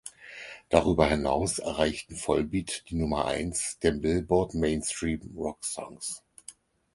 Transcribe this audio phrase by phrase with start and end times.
[0.69, 6.23] Darüber hinaus erreichten Volbeat die Nummer eins der Billboard Mainstream Rock Songs.